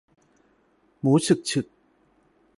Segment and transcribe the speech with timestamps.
[0.99, 1.65] หมูฉึกฉึก